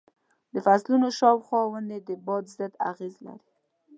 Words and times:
د 0.53 0.55
فصلونو 0.65 1.07
شاوخوا 1.19 1.61
ونې 1.71 1.99
د 2.07 2.09
باد 2.25 2.45
ضد 2.57 2.73
اغېز 2.91 3.15
لري. 3.25 3.49